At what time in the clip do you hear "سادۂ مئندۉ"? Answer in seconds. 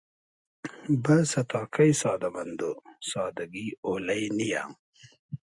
2.01-2.61